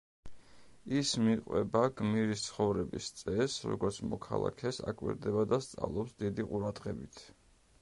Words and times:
ის 0.99 1.09
მიჰყვება 1.25 1.83
გმირის 1.99 2.45
ცხოვრების 2.45 3.09
წესს, 3.19 3.59
როგორც 3.73 3.99
მოქალაქეს, 4.15 4.81
აკვირდება 4.93 5.45
და 5.53 5.61
სწავლობს 5.67 6.17
დიდი 6.25 6.49
ყურადღებით. 6.55 7.25